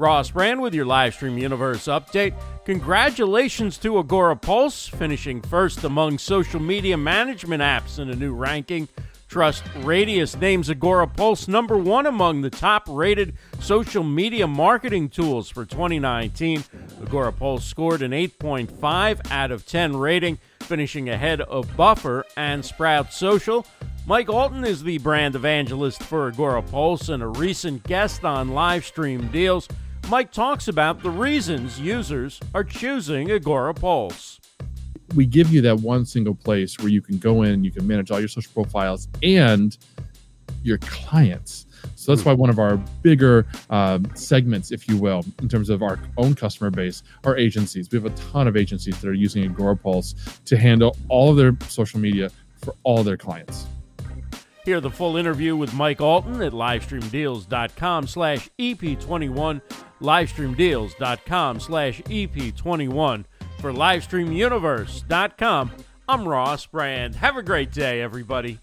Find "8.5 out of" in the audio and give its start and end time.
18.12-19.66